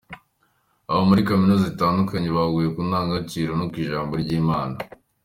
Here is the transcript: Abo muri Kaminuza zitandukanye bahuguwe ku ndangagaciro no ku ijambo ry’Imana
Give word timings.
Abo 0.89 1.01
muri 1.09 1.21
Kaminuza 1.27 1.63
zitandukanye 1.71 2.29
bahuguwe 2.35 2.67
ku 2.75 2.79
ndangagaciro 2.87 3.51
no 3.55 3.65
ku 3.71 3.75
ijambo 3.83 4.13
ry’Imana 4.23 4.77